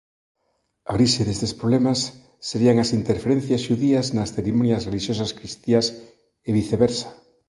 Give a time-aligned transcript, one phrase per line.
[0.89, 1.99] A orixe destes problemas
[2.49, 5.85] serían as interferencias xudías nas cerimonias relixiosas cristiás
[6.47, 7.09] e viceversa.